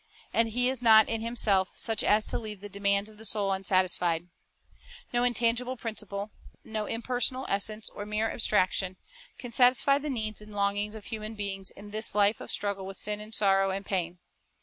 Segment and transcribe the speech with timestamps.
[0.33, 3.51] And He is not in Himself such as to leave the demands of the soul
[3.53, 4.29] unsatisfied.
[5.13, 6.31] No intangible principle,
[6.63, 8.97] no impersonal essence or mere abstraction,
[9.37, 12.97] can satisfy the needs and longings of human beings in this life of struggle with
[12.97, 14.17] sin and sorrow and pain.